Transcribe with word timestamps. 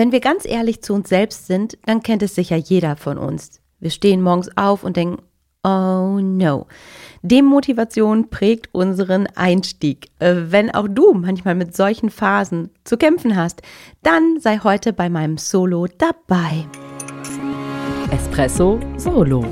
Wenn 0.00 0.12
wir 0.12 0.20
ganz 0.20 0.46
ehrlich 0.46 0.80
zu 0.80 0.94
uns 0.94 1.10
selbst 1.10 1.46
sind, 1.46 1.76
dann 1.84 2.02
kennt 2.02 2.22
es 2.22 2.34
sicher 2.34 2.56
jeder 2.56 2.96
von 2.96 3.18
uns. 3.18 3.60
Wir 3.80 3.90
stehen 3.90 4.22
morgens 4.22 4.48
auf 4.56 4.82
und 4.82 4.96
denken, 4.96 5.20
oh 5.62 6.18
no. 6.22 6.68
Demotivation 7.20 8.30
prägt 8.30 8.70
unseren 8.72 9.26
Einstieg. 9.26 10.08
Äh, 10.18 10.36
wenn 10.46 10.70
auch 10.70 10.88
du 10.88 11.12
manchmal 11.12 11.54
mit 11.54 11.76
solchen 11.76 12.08
Phasen 12.08 12.70
zu 12.82 12.96
kämpfen 12.96 13.36
hast, 13.36 13.60
dann 14.02 14.40
sei 14.40 14.60
heute 14.64 14.94
bei 14.94 15.10
meinem 15.10 15.36
Solo 15.36 15.86
dabei. 15.98 16.66
Espresso 18.10 18.80
Solo. 18.96 19.44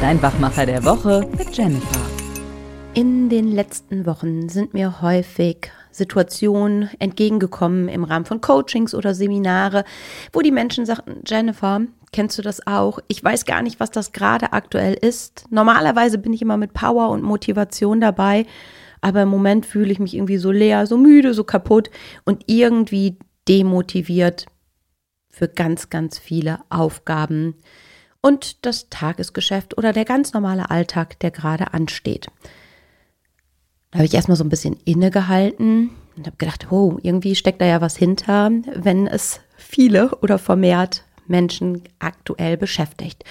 Dein 0.00 0.20
Wachmacher 0.20 0.66
der 0.66 0.84
Woche 0.84 1.24
mit 1.38 1.56
Jennifer. 1.56 2.00
In 2.94 3.28
den 3.28 3.52
letzten 3.52 4.06
Wochen 4.06 4.48
sind 4.48 4.74
mir 4.74 5.02
häufig 5.02 5.70
Situationen 5.98 6.88
entgegengekommen 6.98 7.88
im 7.88 8.04
Rahmen 8.04 8.24
von 8.24 8.40
Coachings 8.40 8.94
oder 8.94 9.14
Seminare, 9.14 9.84
wo 10.32 10.40
die 10.40 10.50
Menschen 10.50 10.86
sagten, 10.86 11.22
Jennifer, 11.26 11.82
kennst 12.12 12.38
du 12.38 12.42
das 12.42 12.66
auch? 12.66 13.00
Ich 13.08 13.22
weiß 13.22 13.44
gar 13.44 13.62
nicht, 13.62 13.80
was 13.80 13.90
das 13.90 14.12
gerade 14.12 14.52
aktuell 14.52 14.94
ist. 14.94 15.44
Normalerweise 15.50 16.18
bin 16.18 16.32
ich 16.32 16.42
immer 16.42 16.56
mit 16.56 16.72
Power 16.72 17.10
und 17.10 17.22
Motivation 17.22 18.00
dabei, 18.00 18.46
aber 19.00 19.22
im 19.22 19.28
Moment 19.28 19.66
fühle 19.66 19.92
ich 19.92 19.98
mich 19.98 20.14
irgendwie 20.14 20.38
so 20.38 20.50
leer, 20.50 20.86
so 20.86 20.96
müde, 20.96 21.34
so 21.34 21.44
kaputt 21.44 21.90
und 22.24 22.44
irgendwie 22.46 23.18
demotiviert 23.48 24.46
für 25.30 25.48
ganz, 25.48 25.90
ganz 25.90 26.18
viele 26.18 26.60
Aufgaben 26.70 27.54
und 28.20 28.66
das 28.66 28.88
Tagesgeschäft 28.90 29.78
oder 29.78 29.92
der 29.92 30.04
ganz 30.04 30.32
normale 30.32 30.70
Alltag, 30.70 31.18
der 31.20 31.30
gerade 31.30 31.72
ansteht. 31.72 32.28
Da 33.90 33.98
habe 33.98 34.06
ich 34.06 34.14
erstmal 34.14 34.36
so 34.36 34.44
ein 34.44 34.50
bisschen 34.50 34.76
innegehalten 34.84 35.90
und 36.16 36.26
habe 36.26 36.36
gedacht, 36.36 36.70
oh, 36.70 36.98
irgendwie 37.02 37.34
steckt 37.34 37.60
da 37.60 37.66
ja 37.66 37.80
was 37.80 37.96
hinter, 37.96 38.50
wenn 38.74 39.06
es 39.06 39.40
viele 39.56 40.16
oder 40.16 40.38
vermehrt 40.38 41.04
Menschen 41.26 41.82
aktuell 41.98 42.56
beschäftigt. 42.56 43.24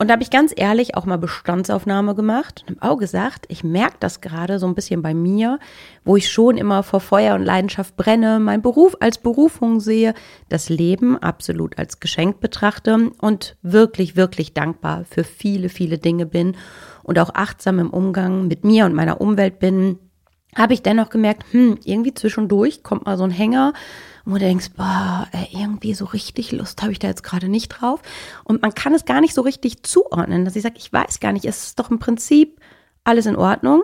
Und 0.00 0.06
da 0.06 0.12
habe 0.12 0.22
ich 0.22 0.30
ganz 0.30 0.52
ehrlich 0.54 0.94
auch 0.94 1.06
mal 1.06 1.18
Bestandsaufnahme 1.18 2.14
gemacht 2.14 2.64
und 2.68 2.80
habe 2.80 2.92
auch 2.92 2.98
gesagt, 2.98 3.46
ich 3.48 3.64
merke 3.64 3.96
das 3.98 4.20
gerade 4.20 4.60
so 4.60 4.66
ein 4.68 4.76
bisschen 4.76 5.02
bei 5.02 5.12
mir, 5.12 5.58
wo 6.04 6.14
ich 6.14 6.30
schon 6.30 6.56
immer 6.56 6.84
vor 6.84 7.00
Feuer 7.00 7.34
und 7.34 7.44
Leidenschaft 7.44 7.96
brenne, 7.96 8.38
meinen 8.38 8.62
Beruf 8.62 8.94
als 9.00 9.18
Berufung 9.18 9.80
sehe, 9.80 10.14
das 10.48 10.68
Leben 10.68 11.18
absolut 11.18 11.78
als 11.78 11.98
Geschenk 11.98 12.38
betrachte 12.38 13.10
und 13.20 13.56
wirklich, 13.62 14.14
wirklich 14.14 14.54
dankbar 14.54 15.04
für 15.04 15.24
viele, 15.24 15.68
viele 15.68 15.98
Dinge 15.98 16.26
bin 16.26 16.56
und 17.02 17.18
auch 17.18 17.34
achtsam 17.34 17.80
im 17.80 17.90
Umgang 17.90 18.46
mit 18.46 18.62
mir 18.64 18.86
und 18.86 18.94
meiner 18.94 19.20
Umwelt 19.20 19.58
bin, 19.58 19.98
habe 20.56 20.74
ich 20.74 20.82
dennoch 20.82 21.10
gemerkt, 21.10 21.44
hm, 21.52 21.78
irgendwie 21.84 22.14
zwischendurch 22.14 22.82
kommt 22.82 23.06
mal 23.06 23.18
so 23.18 23.24
ein 23.24 23.30
Hänger, 23.30 23.74
wo 24.24 24.34
du 24.34 24.40
denkst, 24.40 24.70
boah, 24.76 25.26
irgendwie 25.52 25.94
so 25.94 26.04
richtig 26.04 26.52
Lust 26.52 26.82
habe 26.82 26.92
ich 26.92 26.98
da 26.98 27.08
jetzt 27.08 27.22
gerade 27.22 27.48
nicht 27.48 27.68
drauf. 27.68 28.00
Und 28.44 28.62
man 28.62 28.74
kann 28.74 28.94
es 28.94 29.04
gar 29.04 29.20
nicht 29.20 29.34
so 29.34 29.42
richtig 29.42 29.82
zuordnen, 29.82 30.44
dass 30.44 30.56
ich 30.56 30.62
sage, 30.62 30.76
ich 30.78 30.92
weiß 30.92 31.20
gar 31.20 31.32
nicht, 31.32 31.44
es 31.44 31.68
ist 31.68 31.78
doch 31.78 31.90
im 31.90 31.98
Prinzip 31.98 32.60
alles 33.04 33.26
in 33.26 33.36
Ordnung. 33.36 33.82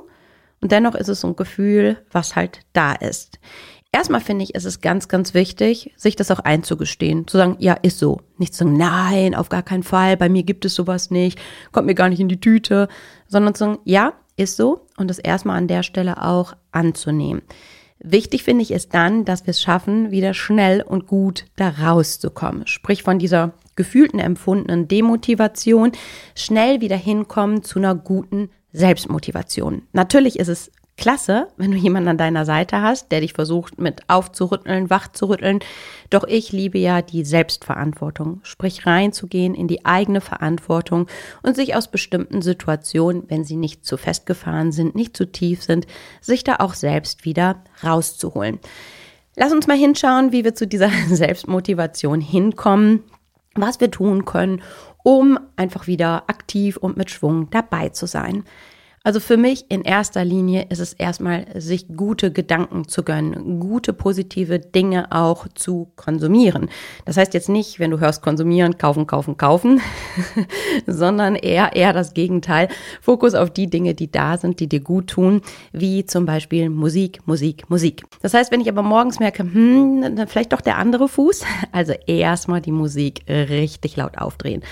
Und 0.61 0.73
dennoch 0.73 0.95
ist 0.95 1.09
es 1.09 1.21
so 1.21 1.29
ein 1.29 1.37
Gefühl, 1.37 1.99
was 2.11 2.37
halt 2.37 2.61
da 2.73 2.93
ist. 2.93 3.39
Erstmal 3.93 4.21
finde 4.21 4.43
ich, 4.43 4.55
ist 4.55 4.65
es 4.65 4.81
ganz, 4.81 5.07
ganz 5.07 5.35
wichtig, 5.35 5.93
sich 5.97 6.17
das 6.17 6.31
auch 6.33 6.41
einzugestehen. 6.41 7.29
Zu 7.29 7.37
sagen, 7.37 7.57
ja, 7.61 7.75
ist 7.75 7.99
so. 7.99 8.23
Nicht 8.39 8.53
zu 8.53 8.65
sagen, 8.65 8.77
nein, 8.77 9.35
auf 9.37 9.51
gar 9.51 9.63
keinen 9.63 9.85
Fall, 9.85 10.17
bei 10.17 10.29
mir 10.29 10.43
gibt 10.43 10.65
es 10.65 10.75
sowas 10.75 11.11
nicht, 11.11 11.39
kommt 11.71 11.87
mir 11.87 11.95
gar 11.95 12.09
nicht 12.09 12.19
in 12.19 12.29
die 12.29 12.41
Tüte, 12.41 12.89
sondern 13.29 13.55
zu 13.55 13.61
sagen, 13.61 13.79
ja, 13.85 14.15
ist 14.37 14.57
so. 14.57 14.84
Und 14.97 15.09
das 15.09 15.19
erstmal 15.19 15.59
an 15.59 15.69
der 15.69 15.83
Stelle 15.83 16.23
auch 16.23 16.55
anzunehmen. 16.73 17.43
Wichtig 17.99 18.43
finde 18.45 18.63
ich 18.63 18.71
ist 18.71 18.93
dann, 18.95 19.25
dass 19.25 19.47
wir 19.47 19.53
es 19.53 19.63
schaffen, 19.63 20.11
wieder 20.11 20.35
schnell 20.35 20.83
und 20.83 21.07
gut 21.07 21.47
da 21.57 21.71
rauszukommen. 21.71 22.67
Sprich 22.67 23.03
von 23.03 23.19
dieser 23.19 23.55
gefühlten, 23.77 24.21
empfundenen 24.21 24.89
Demotivation 24.89 25.93
schnell 26.35 26.81
wieder 26.81 26.97
hinkommen 26.97 27.63
zu 27.63 27.79
einer 27.79 27.95
guten 27.95 28.51
Selbstmotivation. 28.73 29.83
Natürlich 29.93 30.39
ist 30.39 30.49
es 30.49 30.71
klasse, 30.97 31.49
wenn 31.57 31.73
du 31.73 31.77
jemanden 31.77 32.11
an 32.11 32.19
deiner 32.19 32.45
Seite 32.45 32.81
hast, 32.81 33.11
der 33.11 33.21
dich 33.21 33.33
versucht 33.33 33.81
mit 33.81 34.03
aufzurütteln, 34.09 34.91
wach 34.91 35.09
zu 35.09 35.27
rütteln. 35.27 35.59
Doch 36.11 36.25
ich 36.25 36.53
liebe 36.53 36.79
ja 36.79 37.03
die 37.03 37.25
Selbstverantwortung, 37.25 38.41
sprich 38.45 38.87
reinzugehen 38.87 39.55
in 39.55 39.67
die 39.67 39.85
eigene 39.85 40.21
Verantwortung 40.21 41.09
und 41.43 41.57
sich 41.57 41.75
aus 41.75 41.91
bestimmten 41.91 42.43
Situationen, 42.43 43.25
wenn 43.29 43.45
sie 43.45 43.57
nicht 43.57 43.85
zu 43.85 43.97
festgefahren 43.97 44.71
sind, 44.71 44.95
nicht 44.95 45.17
zu 45.17 45.31
tief 45.31 45.63
sind, 45.63 45.87
sich 46.21 46.45
da 46.45 46.57
auch 46.61 46.75
selbst 46.75 47.25
wieder 47.25 47.65
rauszuholen. 47.83 48.61
Lass 49.37 49.53
uns 49.53 49.67
mal 49.67 49.77
hinschauen, 49.77 50.31
wie 50.31 50.45
wir 50.45 50.55
zu 50.55 50.67
dieser 50.67 50.91
Selbstmotivation 51.09 52.21
hinkommen, 52.21 53.03
was 53.57 53.81
wir 53.81 53.91
tun 53.91 54.25
können, 54.25 54.63
um 55.03 55.39
einfach 55.57 55.87
wieder 55.87 56.25
aktiv 56.29 56.77
und 56.77 56.97
mit 56.97 57.11
Schwung 57.11 57.51
dabei 57.51 57.89
zu 57.89 58.07
sein. 58.07 58.45
Also 59.07 59.21
für 59.21 59.37
mich 59.37 59.67
in 59.69 59.83
erster 59.83 60.25
Linie 60.25 60.69
ist 60.71 60.79
es 60.79 60.95
erstmal, 60.95 61.45
sich 61.61 61.89
gute 61.95 62.33
Gedanken 62.33 62.89
zu 62.89 63.03
gönnen, 63.03 63.61
gute 63.61 63.93
positive 63.93 64.59
Dinge 64.59 65.13
auch 65.13 65.47
zu 65.55 65.93
konsumieren. 65.95 66.71
Das 67.05 67.19
heißt 67.19 67.35
jetzt 67.35 67.51
nicht, 67.51 67.79
wenn 67.79 67.91
du 67.91 68.01
hörst 68.01 68.23
konsumieren, 68.23 68.79
kaufen, 68.79 69.07
kaufen, 69.07 69.37
kaufen, 69.37 69.83
sondern 70.87 71.37
eher, 71.37 71.77
eher 71.77 71.93
das 71.93 72.15
Gegenteil. 72.15 72.69
Fokus 73.03 73.35
auf 73.35 73.51
die 73.51 73.69
Dinge, 73.69 73.93
die 73.93 74.11
da 74.11 74.39
sind, 74.39 74.59
die 74.59 74.71
dir 74.71 74.81
gut 74.81 75.09
tun, 75.09 75.43
wie 75.73 76.07
zum 76.07 76.25
Beispiel 76.25 76.71
Musik, 76.71 77.21
Musik, 77.27 77.69
Musik. 77.69 78.05
Das 78.23 78.33
heißt, 78.33 78.51
wenn 78.53 78.63
ich 78.63 78.71
aber 78.71 78.83
morgens 78.83 79.21
merke, 79.21 79.43
hm, 79.43 80.17
vielleicht 80.29 80.55
doch 80.55 80.63
der 80.63 80.79
andere 80.79 81.09
Fuß, 81.09 81.43
also 81.73 81.93
erstmal 82.07 82.63
die 82.63 82.73
Musik 82.73 83.27
richtig 83.29 83.97
laut 83.97 84.17
aufdrehen. 84.17 84.63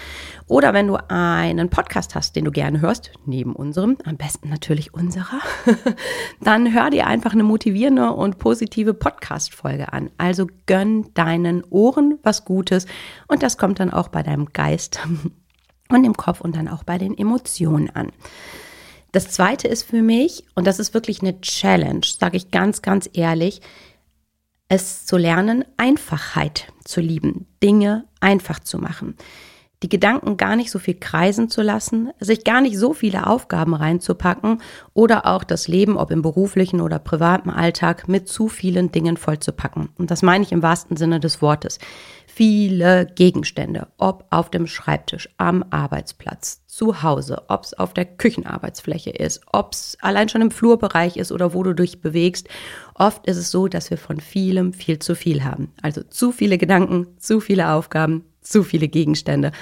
Oder 0.48 0.74
wenn 0.74 0.86
du 0.86 0.96
einen 1.08 1.68
Podcast 1.68 2.14
hast, 2.14 2.34
den 2.36 2.44
du 2.44 2.50
gerne 2.50 2.80
hörst, 2.80 3.10
neben 3.26 3.54
unserem, 3.54 3.96
am 4.04 4.18
besten 4.22 4.50
natürlich 4.50 4.94
unserer, 4.94 5.40
dann 6.40 6.72
hör 6.72 6.90
dir 6.90 7.08
einfach 7.08 7.32
eine 7.32 7.42
motivierende 7.42 8.12
und 8.12 8.38
positive 8.38 8.94
Podcast-Folge 8.94 9.92
an. 9.92 10.10
Also 10.16 10.46
gönn 10.66 11.12
deinen 11.14 11.64
Ohren 11.64 12.20
was 12.22 12.44
Gutes 12.44 12.86
und 13.26 13.42
das 13.42 13.58
kommt 13.58 13.80
dann 13.80 13.92
auch 13.92 14.06
bei 14.06 14.22
deinem 14.22 14.46
Geist 14.52 15.00
und 15.88 16.04
im 16.04 16.16
Kopf 16.16 16.40
und 16.40 16.54
dann 16.54 16.68
auch 16.68 16.84
bei 16.84 16.98
den 16.98 17.18
Emotionen 17.18 17.90
an. 17.90 18.12
Das 19.10 19.28
zweite 19.28 19.66
ist 19.66 19.82
für 19.82 20.02
mich, 20.02 20.44
und 20.54 20.68
das 20.68 20.78
ist 20.78 20.94
wirklich 20.94 21.20
eine 21.20 21.40
Challenge, 21.40 22.02
sage 22.04 22.36
ich 22.36 22.52
ganz, 22.52 22.80
ganz 22.80 23.10
ehrlich, 23.12 23.60
es 24.68 25.04
zu 25.04 25.16
lernen, 25.16 25.64
Einfachheit 25.76 26.72
zu 26.84 27.00
lieben, 27.00 27.46
Dinge 27.60 28.04
einfach 28.20 28.60
zu 28.60 28.78
machen 28.78 29.16
die 29.82 29.88
Gedanken 29.88 30.36
gar 30.36 30.54
nicht 30.54 30.70
so 30.70 30.78
viel 30.78 30.94
kreisen 30.94 31.48
zu 31.48 31.60
lassen, 31.60 32.10
sich 32.20 32.44
gar 32.44 32.60
nicht 32.60 32.78
so 32.78 32.92
viele 32.92 33.26
Aufgaben 33.26 33.74
reinzupacken 33.74 34.62
oder 34.94 35.26
auch 35.26 35.44
das 35.44 35.66
Leben, 35.66 35.96
ob 35.96 36.10
im 36.10 36.22
beruflichen 36.22 36.80
oder 36.80 36.98
privaten 36.98 37.50
Alltag, 37.50 38.08
mit 38.08 38.28
zu 38.28 38.48
vielen 38.48 38.92
Dingen 38.92 39.16
vollzupacken. 39.16 39.88
Und 39.98 40.10
das 40.10 40.22
meine 40.22 40.44
ich 40.44 40.52
im 40.52 40.62
wahrsten 40.62 40.96
Sinne 40.96 41.18
des 41.18 41.42
Wortes. 41.42 41.78
Viele 42.26 43.06
Gegenstände, 43.06 43.88
ob 43.98 44.24
auf 44.30 44.50
dem 44.50 44.66
Schreibtisch, 44.66 45.28
am 45.36 45.64
Arbeitsplatz, 45.70 46.62
zu 46.66 47.02
Hause, 47.02 47.42
ob 47.48 47.64
es 47.64 47.74
auf 47.74 47.92
der 47.92 48.06
Küchenarbeitsfläche 48.06 49.10
ist, 49.10 49.42
ob 49.52 49.72
es 49.72 49.98
allein 50.00 50.28
schon 50.28 50.40
im 50.40 50.50
Flurbereich 50.50 51.18
ist 51.18 51.32
oder 51.32 51.52
wo 51.52 51.62
du 51.62 51.74
dich 51.74 52.00
bewegst. 52.00 52.48
Oft 52.94 53.26
ist 53.26 53.36
es 53.36 53.50
so, 53.50 53.68
dass 53.68 53.90
wir 53.90 53.98
von 53.98 54.20
vielem 54.20 54.72
viel 54.72 54.98
zu 54.98 55.14
viel 55.14 55.44
haben. 55.44 55.72
Also 55.82 56.02
zu 56.04 56.32
viele 56.32 56.56
Gedanken, 56.56 57.08
zu 57.18 57.40
viele 57.40 57.70
Aufgaben, 57.72 58.24
zu 58.42 58.62
viele 58.62 58.88
Gegenstände. 58.88 59.52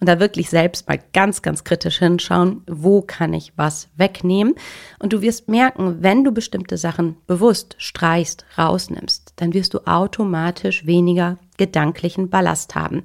Und 0.00 0.08
da 0.08 0.20
wirklich 0.20 0.48
selbst 0.48 0.88
mal 0.88 0.98
ganz, 1.12 1.42
ganz 1.42 1.64
kritisch 1.64 1.98
hinschauen, 1.98 2.62
wo 2.66 3.02
kann 3.02 3.34
ich 3.34 3.52
was 3.56 3.88
wegnehmen. 3.96 4.54
Und 4.98 5.12
du 5.12 5.20
wirst 5.22 5.48
merken, 5.48 5.98
wenn 6.00 6.24
du 6.24 6.32
bestimmte 6.32 6.78
Sachen 6.78 7.16
bewusst 7.26 7.74
streichst, 7.78 8.46
rausnimmst, 8.56 9.34
dann 9.36 9.54
wirst 9.54 9.74
du 9.74 9.80
automatisch 9.86 10.86
weniger 10.86 11.38
gedanklichen 11.56 12.30
Ballast 12.30 12.74
haben. 12.74 13.02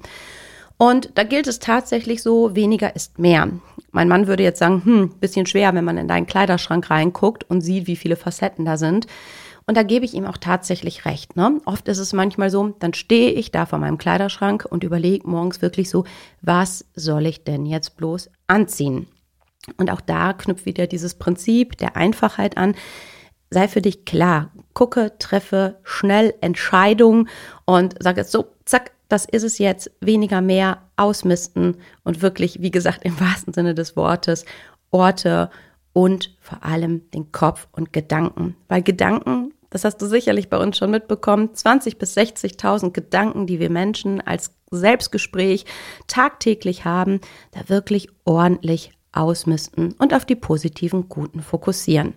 Und 0.76 1.10
da 1.14 1.22
gilt 1.22 1.46
es 1.46 1.60
tatsächlich 1.60 2.22
so, 2.22 2.56
weniger 2.56 2.94
ist 2.96 3.18
mehr. 3.18 3.48
Mein 3.92 4.08
Mann 4.08 4.26
würde 4.26 4.42
jetzt 4.42 4.58
sagen, 4.58 4.84
hm, 4.84 5.10
bisschen 5.20 5.46
schwer, 5.46 5.72
wenn 5.74 5.84
man 5.84 5.98
in 5.98 6.08
deinen 6.08 6.26
Kleiderschrank 6.26 6.90
reinguckt 6.90 7.48
und 7.48 7.60
sieht, 7.60 7.86
wie 7.86 7.96
viele 7.96 8.16
Facetten 8.16 8.64
da 8.64 8.76
sind. 8.76 9.06
Und 9.66 9.76
da 9.76 9.82
gebe 9.82 10.04
ich 10.04 10.14
ihm 10.14 10.26
auch 10.26 10.36
tatsächlich 10.36 11.04
recht. 11.04 11.36
Ne? 11.36 11.60
Oft 11.64 11.88
ist 11.88 11.98
es 11.98 12.12
manchmal 12.12 12.50
so, 12.50 12.74
dann 12.78 12.92
stehe 12.92 13.30
ich 13.30 13.50
da 13.50 13.66
vor 13.66 13.78
meinem 13.78 13.98
Kleiderschrank 13.98 14.66
und 14.68 14.84
überlege 14.84 15.26
morgens 15.26 15.62
wirklich 15.62 15.88
so, 15.88 16.04
was 16.42 16.84
soll 16.94 17.26
ich 17.26 17.44
denn 17.44 17.64
jetzt 17.64 17.96
bloß 17.96 18.30
anziehen? 18.46 19.06
Und 19.78 19.90
auch 19.90 20.02
da 20.02 20.34
knüpft 20.34 20.66
wieder 20.66 20.86
dieses 20.86 21.14
Prinzip 21.14 21.78
der 21.78 21.96
Einfachheit 21.96 22.58
an. 22.58 22.74
Sei 23.50 23.68
für 23.68 23.80
dich 23.80 24.04
klar, 24.04 24.50
gucke, 24.74 25.16
treffe 25.18 25.78
schnell 25.82 26.34
Entscheidungen 26.40 27.28
und 27.64 27.94
sage 28.02 28.20
jetzt 28.20 28.32
so, 28.32 28.46
zack, 28.64 28.92
das 29.08 29.24
ist 29.24 29.44
es 29.44 29.58
jetzt, 29.58 29.90
weniger 30.00 30.40
mehr 30.40 30.82
ausmisten 30.96 31.76
und 32.02 32.20
wirklich, 32.20 32.60
wie 32.60 32.70
gesagt, 32.70 33.04
im 33.04 33.18
wahrsten 33.20 33.52
Sinne 33.52 33.74
des 33.74 33.96
Wortes, 33.96 34.44
Orte 34.90 35.50
und 35.92 36.36
vor 36.40 36.64
allem 36.64 37.10
den 37.12 37.32
Kopf 37.32 37.68
und 37.72 37.92
Gedanken. 37.92 38.56
Weil 38.68 38.82
Gedanken 38.82 39.43
das 39.74 39.84
hast 39.84 40.00
du 40.00 40.06
sicherlich 40.06 40.48
bei 40.48 40.56
uns 40.56 40.78
schon 40.78 40.92
mitbekommen, 40.92 41.52
20 41.52 41.98
bis 41.98 42.16
60.000 42.16 42.92
Gedanken, 42.92 43.48
die 43.48 43.58
wir 43.58 43.70
Menschen 43.70 44.20
als 44.20 44.52
Selbstgespräch 44.70 45.64
tagtäglich 46.06 46.84
haben, 46.84 47.20
da 47.50 47.68
wirklich 47.68 48.06
ordentlich 48.24 48.92
ausmisten 49.10 49.92
und 49.98 50.14
auf 50.14 50.24
die 50.24 50.36
positiven, 50.36 51.08
guten 51.08 51.42
fokussieren. 51.42 52.14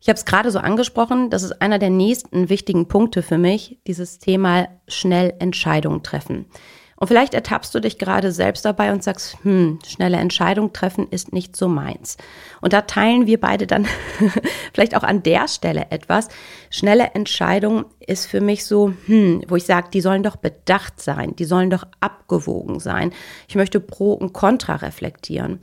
Ich 0.00 0.08
habe 0.08 0.16
es 0.16 0.24
gerade 0.24 0.50
so 0.50 0.58
angesprochen, 0.58 1.28
das 1.28 1.42
ist 1.42 1.60
einer 1.60 1.78
der 1.78 1.90
nächsten 1.90 2.48
wichtigen 2.48 2.88
Punkte 2.88 3.22
für 3.22 3.36
mich, 3.36 3.78
dieses 3.86 4.18
Thema 4.18 4.68
schnell 4.88 5.34
Entscheidungen 5.40 6.02
treffen. 6.02 6.46
Und 6.96 7.08
vielleicht 7.08 7.34
ertappst 7.34 7.74
du 7.74 7.80
dich 7.80 7.98
gerade 7.98 8.30
selbst 8.30 8.64
dabei 8.64 8.92
und 8.92 9.02
sagst, 9.02 9.36
hm, 9.42 9.78
schnelle 9.86 10.16
Entscheidung 10.16 10.72
treffen 10.72 11.08
ist 11.10 11.32
nicht 11.32 11.56
so 11.56 11.68
meins. 11.68 12.16
Und 12.60 12.72
da 12.72 12.82
teilen 12.82 13.26
wir 13.26 13.40
beide 13.40 13.66
dann 13.66 13.86
vielleicht 14.72 14.96
auch 14.96 15.02
an 15.02 15.22
der 15.22 15.48
Stelle 15.48 15.86
etwas. 15.90 16.28
Schnelle 16.70 17.10
Entscheidung 17.14 17.86
ist 17.98 18.26
für 18.26 18.40
mich 18.40 18.64
so, 18.64 18.92
hm, 19.06 19.42
wo 19.48 19.56
ich 19.56 19.64
sage, 19.64 19.88
die 19.92 20.00
sollen 20.00 20.22
doch 20.22 20.36
bedacht 20.36 21.00
sein, 21.00 21.34
die 21.36 21.44
sollen 21.44 21.70
doch 21.70 21.84
abgewogen 22.00 22.78
sein. 22.80 23.12
Ich 23.48 23.56
möchte 23.56 23.80
Pro 23.80 24.12
und 24.12 24.32
Contra 24.32 24.76
reflektieren. 24.76 25.60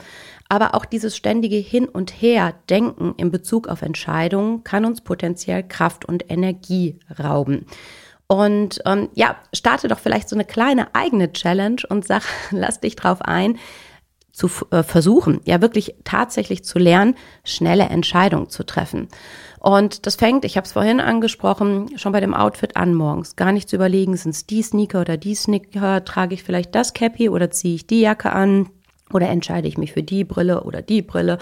Aber 0.50 0.76
auch 0.76 0.84
dieses 0.84 1.16
ständige 1.16 1.56
Hin 1.56 1.88
und 1.88 2.22
Her 2.22 2.54
denken 2.70 3.14
in 3.16 3.32
Bezug 3.32 3.70
auf 3.70 3.82
Entscheidungen 3.82 4.66
kann 4.66 4.84
uns 4.84 5.00
potenziell 5.00 5.64
Kraft 5.64 6.04
und 6.04 6.30
Energie 6.30 7.00
rauben. 7.18 7.66
Und 8.32 8.82
ähm, 8.86 9.10
ja, 9.14 9.36
starte 9.52 9.90
doch 9.90 10.00
vielleicht 10.00 10.30
so 10.30 10.38
eine 10.38 10.46
kleine 10.46 10.96
eigene 10.96 11.34
Challenge 11.34 11.82
und 11.90 12.08
sag, 12.08 12.24
lass 12.52 12.80
dich 12.80 12.96
drauf 12.96 13.22
ein, 13.22 13.60
zu 14.32 14.50
äh, 14.70 14.84
versuchen, 14.84 15.42
ja 15.44 15.60
wirklich 15.60 15.96
tatsächlich 16.06 16.64
zu 16.64 16.80
lernen, 16.80 17.16
schnelle 17.44 17.84
Entscheidungen 17.84 18.48
zu 18.48 18.64
treffen. 18.64 19.10
Und 19.60 20.06
das 20.06 20.16
fängt, 20.16 20.46
ich 20.46 20.56
habe 20.56 20.64
es 20.64 20.72
vorhin 20.72 21.02
angesprochen, 21.02 21.98
schon 21.98 22.14
bei 22.14 22.22
dem 22.22 22.34
Outfit 22.34 22.78
an 22.78 22.94
morgens. 22.94 23.36
Gar 23.36 23.52
nicht 23.52 23.68
zu 23.68 23.76
überlegen, 23.76 24.16
sind 24.16 24.32
es 24.32 24.46
die 24.46 24.62
Sneaker 24.62 25.02
oder 25.02 25.18
die 25.18 25.36
Sneaker, 25.36 26.06
trage 26.06 26.34
ich 26.34 26.44
vielleicht 26.44 26.74
das 26.74 26.94
Cappy 26.94 27.28
oder 27.28 27.52
ziehe 27.52 27.76
ich 27.76 27.86
die 27.86 28.00
Jacke 28.00 28.32
an 28.32 28.70
oder 29.14 29.30
entscheide 29.30 29.68
ich 29.68 29.78
mich 29.78 29.94
für 29.94 30.04
die 30.04 30.24
Brille 30.24 30.64
oder 30.64 30.82
die 30.82 31.02
Brille 31.02 31.38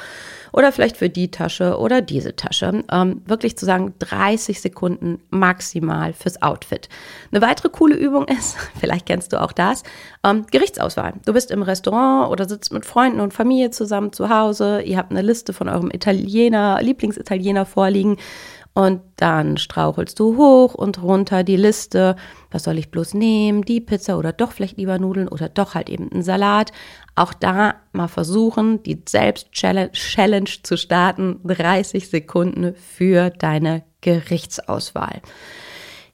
oder 0.51 0.71
vielleicht 0.71 0.97
für 0.97 1.09
die 1.09 1.31
Tasche 1.31 1.77
oder 1.77 2.01
diese 2.01 2.35
Tasche. 2.35 2.83
Ähm, 2.91 3.21
wirklich 3.25 3.57
zu 3.57 3.65
sagen, 3.65 3.93
30 3.99 4.61
Sekunden 4.61 5.19
maximal 5.29 6.13
fürs 6.13 6.41
Outfit. 6.41 6.89
Eine 7.31 7.41
weitere 7.41 7.69
coole 7.69 7.95
Übung 7.95 8.25
ist, 8.27 8.57
vielleicht 8.79 9.05
kennst 9.05 9.33
du 9.33 9.41
auch 9.41 9.51
das, 9.51 9.83
ähm, 10.23 10.45
Gerichtsauswahl. 10.51 11.13
Du 11.25 11.33
bist 11.33 11.51
im 11.51 11.61
Restaurant 11.61 12.31
oder 12.31 12.47
sitzt 12.47 12.73
mit 12.73 12.85
Freunden 12.85 13.19
und 13.19 13.33
Familie 13.33 13.71
zusammen 13.71 14.13
zu 14.13 14.29
Hause. 14.29 14.81
Ihr 14.81 14.97
habt 14.97 15.11
eine 15.11 15.21
Liste 15.21 15.53
von 15.53 15.69
eurem 15.69 15.91
Italiener, 15.91 16.81
Lieblingsitaliener 16.81 17.65
vorliegen 17.65 18.17
und 18.73 19.01
dann 19.17 19.57
strauchelst 19.57 20.19
du 20.19 20.37
hoch 20.37 20.73
und 20.73 21.01
runter 21.01 21.43
die 21.43 21.57
Liste. 21.57 22.15
Was 22.51 22.63
soll 22.63 22.77
ich 22.77 22.91
bloß 22.91 23.13
nehmen? 23.13 23.63
Die 23.63 23.81
Pizza 23.81 24.17
oder 24.17 24.31
doch 24.31 24.51
vielleicht 24.51 24.77
lieber 24.77 24.99
Nudeln 24.99 25.27
oder 25.27 25.49
doch 25.49 25.75
halt 25.75 25.89
eben 25.89 26.11
einen 26.11 26.23
Salat. 26.23 26.71
Auch 27.15 27.33
da 27.33 27.75
mal 27.91 28.07
versuchen, 28.07 28.81
die 28.83 29.01
Selbst-Challenge 29.07 30.49
zu 30.63 30.77
starten. 30.77 31.41
30 31.43 32.09
Sekunden 32.09 32.75
für 32.75 33.31
deine 33.31 33.83
Gerichtsauswahl. 34.01 35.21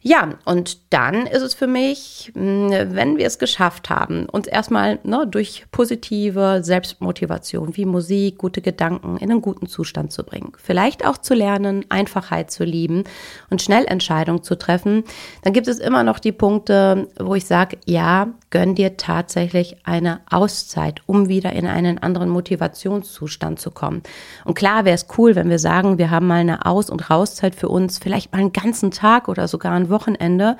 Ja, 0.08 0.36
und 0.46 0.94
dann 0.94 1.26
ist 1.26 1.42
es 1.42 1.56
für 1.56 1.66
mich, 1.66 2.32
hm, 2.36 2.70
wenn 2.70 3.18
wir 3.18 3.26
es 3.26 3.40
geschafft 3.40 3.90
haben, 3.90 4.28
uns 4.30 4.46
erstmal 4.46 5.00
ne, 5.02 5.26
durch 5.26 5.66
positive 5.72 6.60
Selbstmotivation 6.62 7.76
wie 7.76 7.86
Musik, 7.86 8.38
gute 8.38 8.62
Gedanken 8.62 9.18
in 9.18 9.32
einen 9.32 9.42
guten 9.42 9.66
Zustand 9.66 10.12
zu 10.12 10.24
bringen. 10.24 10.52
Vielleicht 10.62 11.08
auch 11.08 11.18
zu 11.18 11.34
lernen, 11.34 11.86
Einfachheit 11.90 12.52
zu 12.52 12.64
lieben 12.66 13.06
und 13.50 13.64
schnell 13.64 13.86
Entscheidungen 13.86 14.44
zu 14.44 14.56
treffen, 14.60 15.06
dann 15.42 15.54
gibt 15.54 15.68
es 15.68 15.80
immer 15.80 16.04
noch 16.04 16.20
die 16.20 16.32
Punkte, 16.32 17.08
wo 17.18 17.34
ich 17.34 17.46
sage, 17.46 17.80
ja, 17.86 18.28
gönn 18.52 18.76
dir 18.76 18.98
tatsächlich 18.98 19.78
eine 19.86 20.22
Auszeit, 20.30 21.02
um 21.08 21.30
wieder 21.30 21.54
in 21.54 21.66
einen 21.66 21.98
anderen 21.98 22.30
Motivationszustand 22.30 23.60
zu 23.60 23.72
kommen. 23.72 24.04
Und 24.46 24.54
klar 24.54 24.86
wäre 24.86 24.96
es 24.96 25.08
cool, 25.18 25.36
wenn 25.36 25.50
wir 25.50 25.60
sagen, 25.60 25.98
wir 25.98 26.12
haben 26.12 26.28
mal 26.28 26.42
eine 26.42 26.68
Aus- 26.68 26.92
und 26.92 27.10
Rauszeit 27.10 27.56
für 27.56 27.70
uns, 27.70 27.98
vielleicht 27.98 28.32
mal 28.32 28.38
einen 28.38 28.54
ganzen 28.54 28.92
Tag 28.92 29.30
oder 29.30 29.48
sogar 29.48 29.74
ein 29.74 29.90
Wochenende. 29.96 30.58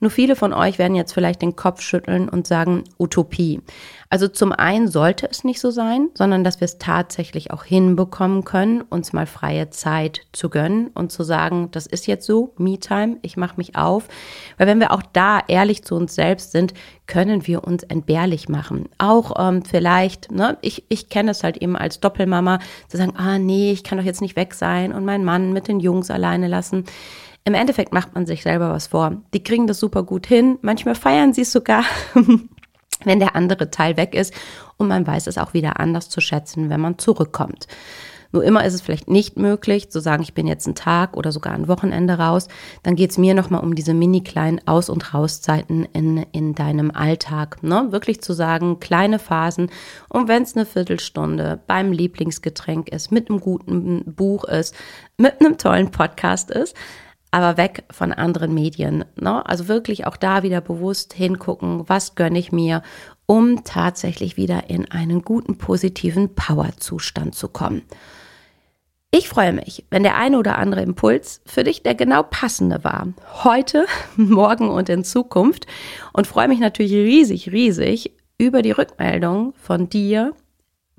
Nur 0.00 0.10
viele 0.10 0.34
von 0.34 0.54
euch 0.54 0.78
werden 0.78 0.94
jetzt 0.94 1.12
vielleicht 1.12 1.42
den 1.42 1.56
Kopf 1.56 1.82
schütteln 1.82 2.30
und 2.30 2.46
sagen 2.46 2.84
Utopie. 2.98 3.60
Also 4.08 4.28
zum 4.28 4.50
einen 4.52 4.88
sollte 4.88 5.28
es 5.30 5.44
nicht 5.44 5.60
so 5.60 5.70
sein, 5.70 6.08
sondern 6.14 6.42
dass 6.42 6.60
wir 6.60 6.64
es 6.64 6.78
tatsächlich 6.78 7.50
auch 7.50 7.64
hinbekommen 7.64 8.44
können, 8.44 8.80
uns 8.80 9.12
mal 9.12 9.26
freie 9.26 9.68
Zeit 9.68 10.22
zu 10.32 10.48
gönnen 10.48 10.88
und 10.94 11.12
zu 11.12 11.22
sagen, 11.22 11.68
das 11.72 11.86
ist 11.86 12.06
jetzt 12.06 12.26
so, 12.26 12.54
Me-Time, 12.56 13.18
ich 13.20 13.36
mache 13.36 13.58
mich 13.58 13.76
auf. 13.76 14.08
Weil 14.56 14.66
wenn 14.66 14.80
wir 14.80 14.92
auch 14.92 15.02
da 15.12 15.40
ehrlich 15.46 15.84
zu 15.84 15.96
uns 15.96 16.14
selbst 16.14 16.52
sind, 16.52 16.72
können 17.06 17.46
wir 17.46 17.62
uns 17.64 17.82
entbehrlich 17.82 18.48
machen. 18.48 18.88
Auch 18.96 19.34
ähm, 19.38 19.64
vielleicht, 19.64 20.32
ne, 20.32 20.56
ich, 20.62 20.84
ich 20.88 21.10
kenne 21.10 21.32
es 21.32 21.44
halt 21.44 21.58
eben 21.58 21.76
als 21.76 22.00
Doppelmama, 22.00 22.58
zu 22.88 22.96
sagen, 22.96 23.16
ah 23.16 23.38
nee, 23.38 23.70
ich 23.70 23.84
kann 23.84 23.98
doch 23.98 24.04
jetzt 24.04 24.22
nicht 24.22 24.36
weg 24.36 24.54
sein 24.54 24.92
und 24.94 25.04
meinen 25.04 25.24
Mann 25.24 25.52
mit 25.52 25.68
den 25.68 25.78
Jungs 25.78 26.10
alleine 26.10 26.48
lassen. 26.48 26.86
Im 27.44 27.54
Endeffekt 27.54 27.92
macht 27.92 28.14
man 28.14 28.26
sich 28.26 28.42
selber 28.42 28.70
was 28.70 28.88
vor. 28.88 29.22
Die 29.32 29.42
kriegen 29.42 29.66
das 29.66 29.80
super 29.80 30.02
gut 30.02 30.26
hin. 30.26 30.58
Manchmal 30.62 30.94
feiern 30.94 31.32
sie 31.32 31.42
es 31.42 31.52
sogar, 31.52 31.84
wenn 33.04 33.20
der 33.20 33.34
andere 33.34 33.70
Teil 33.70 33.96
weg 33.96 34.14
ist. 34.14 34.34
Und 34.76 34.88
man 34.88 35.06
weiß 35.06 35.26
es 35.26 35.38
auch 35.38 35.54
wieder 35.54 35.80
anders 35.80 36.08
zu 36.08 36.20
schätzen, 36.20 36.70
wenn 36.70 36.80
man 36.80 36.98
zurückkommt. 36.98 37.66
Nur 38.32 38.44
immer 38.44 38.64
ist 38.64 38.74
es 38.74 38.80
vielleicht 38.80 39.10
nicht 39.10 39.36
möglich, 39.36 39.90
zu 39.90 40.00
sagen, 40.00 40.22
ich 40.22 40.34
bin 40.34 40.46
jetzt 40.46 40.66
einen 40.66 40.76
Tag 40.76 41.16
oder 41.16 41.32
sogar 41.32 41.52
ein 41.52 41.66
Wochenende 41.66 42.14
raus. 42.14 42.46
Dann 42.82 42.94
geht 42.94 43.10
es 43.10 43.18
mir 43.18 43.34
nochmal 43.34 43.62
um 43.62 43.74
diese 43.74 43.92
mini 43.92 44.22
kleinen 44.22 44.60
Aus- 44.68 44.88
und 44.88 45.12
Rauszeiten 45.14 45.84
in, 45.92 46.18
in 46.30 46.54
deinem 46.54 46.92
Alltag. 46.92 47.62
Ne? 47.62 47.88
Wirklich 47.90 48.22
zu 48.22 48.32
sagen, 48.32 48.78
kleine 48.78 49.18
Phasen. 49.18 49.70
Und 50.08 50.28
wenn 50.28 50.44
es 50.44 50.54
eine 50.54 50.64
Viertelstunde 50.66 51.60
beim 51.66 51.90
Lieblingsgetränk 51.90 52.88
ist, 52.90 53.10
mit 53.10 53.28
einem 53.28 53.40
guten 53.40 54.04
Buch 54.14 54.44
ist, 54.44 54.74
mit 55.16 55.40
einem 55.40 55.58
tollen 55.58 55.90
Podcast 55.90 56.50
ist, 56.50 56.76
aber 57.30 57.56
weg 57.56 57.84
von 57.90 58.12
anderen 58.12 58.54
Medien. 58.54 59.04
Ne? 59.16 59.44
Also 59.46 59.68
wirklich 59.68 60.06
auch 60.06 60.16
da 60.16 60.42
wieder 60.42 60.60
bewusst 60.60 61.12
hingucken, 61.12 61.88
was 61.88 62.14
gönne 62.14 62.38
ich 62.38 62.52
mir, 62.52 62.82
um 63.26 63.62
tatsächlich 63.64 64.36
wieder 64.36 64.68
in 64.68 64.90
einen 64.90 65.22
guten, 65.22 65.56
positiven 65.56 66.34
Powerzustand 66.34 67.34
zu 67.34 67.48
kommen. 67.48 67.82
Ich 69.12 69.28
freue 69.28 69.52
mich, 69.52 69.84
wenn 69.90 70.04
der 70.04 70.16
eine 70.16 70.38
oder 70.38 70.56
andere 70.56 70.82
Impuls 70.82 71.40
für 71.44 71.64
dich 71.64 71.82
der 71.82 71.96
genau 71.96 72.22
passende 72.22 72.84
war. 72.84 73.08
Heute, 73.42 73.86
morgen 74.16 74.70
und 74.70 74.88
in 74.88 75.02
Zukunft. 75.02 75.66
Und 76.12 76.28
freue 76.28 76.48
mich 76.48 76.60
natürlich 76.60 76.92
riesig, 76.92 77.50
riesig 77.50 78.12
über 78.38 78.62
die 78.62 78.70
Rückmeldung 78.70 79.52
von 79.56 79.88
dir, 79.88 80.32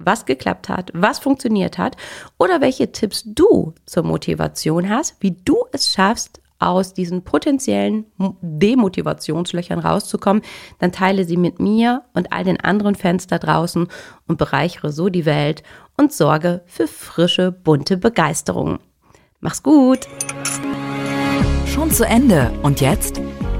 was 0.06 0.26
geklappt 0.26 0.70
hat, 0.70 0.92
was 0.94 1.20
funktioniert 1.20 1.78
hat 1.78 1.98
oder 2.38 2.62
welche 2.62 2.92
Tipps 2.92 3.24
du 3.26 3.74
zur 3.86 4.04
Motivation 4.04 4.90
hast, 4.90 5.16
wie 5.20 5.38
du 5.46 5.66
es 5.72 5.90
schaffst, 5.90 6.42
aus 6.62 6.94
diesen 6.94 7.24
potenziellen 7.24 8.06
Demotivationslöchern 8.42 9.80
rauszukommen, 9.80 10.44
dann 10.80 10.92
teile 10.92 11.26
sie 11.26 11.38
mit 11.38 11.60
mir 11.60 12.04
und 12.14 12.32
all 12.32 12.44
den 12.44 12.60
anderen 12.60 12.96
Fans 12.96 13.26
da 13.26 13.40
draußen 13.40 13.88
und 14.28 14.38
bereichere 14.38 14.92
so 14.92 15.10
die 15.10 15.26
Welt 15.26 15.64
und 15.98 16.14
sorge 16.14 16.62
für 16.68 16.88
frische, 16.88 17.52
bunte 17.52 17.98
Begeisterung. 17.98 18.80
Mach's 19.40 19.64
gut! 19.64 20.08
Schon 21.66 21.90
zu 21.90 22.06
Ende. 22.06 22.52
Und 22.62 22.80
jetzt? 22.80 23.22